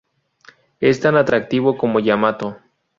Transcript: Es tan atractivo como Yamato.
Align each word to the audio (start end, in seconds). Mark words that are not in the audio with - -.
Es 0.79 0.99
tan 0.99 1.15
atractivo 1.15 1.77
como 1.77 1.99
Yamato. 1.99 2.57